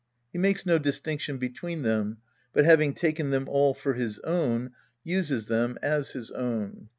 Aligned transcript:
He 0.33 0.39
makes 0.39 0.65
no 0.65 0.79
distinction 0.79 1.37
between, 1.37 1.83
them, 1.83 2.17
but 2.53 2.65
having 2.65 2.95
taken 2.95 3.29
them 3.29 3.47
all 3.47 3.75
for 3.75 3.93
his 3.93 4.17
own, 4.21 4.71
uses 5.03 5.45
them 5.45 5.77
as 5.83 6.09
his 6.09 6.31
own. 6.31 6.89